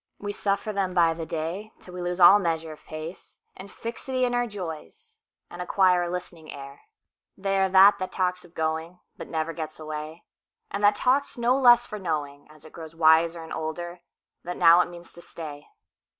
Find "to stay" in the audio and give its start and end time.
15.13-15.67